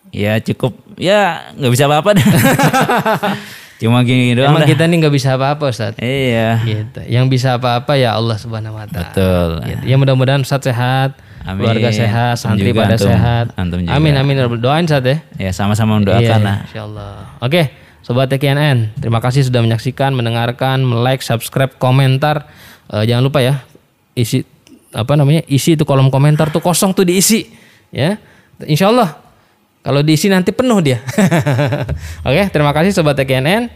[0.09, 2.25] ya cukup ya nggak bisa apa-apa deh.
[3.81, 4.69] Cuma gini doang Emang dah.
[4.69, 5.93] kita nih nggak bisa apa-apa Ustaz.
[5.99, 6.61] Iya.
[6.63, 6.99] Gitu.
[7.03, 9.11] Yang bisa apa-apa ya Allah Subhanahu wa taala.
[9.11, 9.49] Betul.
[9.67, 9.83] Gitu.
[9.83, 11.67] Ya mudah-mudahan Ustaz sehat, Amin.
[11.67, 13.09] keluarga sehat, santri pada antum.
[13.11, 13.45] sehat.
[13.59, 13.91] Antum juga.
[13.97, 15.17] Amin amin Rabbal- doain Ustaz ya.
[15.35, 16.57] Ya sama-sama mendoakan Iya, lah.
[16.63, 17.13] insyaallah.
[17.43, 17.61] Oke,
[18.03, 22.45] sobat TKNN, terima kasih sudah menyaksikan, mendengarkan, like, subscribe, komentar.
[22.91, 23.63] Eh, jangan lupa ya,
[24.13, 24.43] isi
[24.93, 25.41] apa namanya?
[25.49, 27.47] Isi itu kolom komentar tuh kosong tuh diisi,
[27.89, 28.19] ya.
[28.61, 29.23] Insyaallah
[29.83, 31.03] kalau diisi nanti penuh dia.
[32.27, 33.71] Oke, terima kasih sobat TKNN.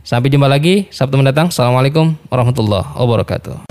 [0.00, 1.52] Sampai jumpa lagi Sabtu mendatang.
[1.52, 3.69] Assalamualaikum warahmatullahi wabarakatuh.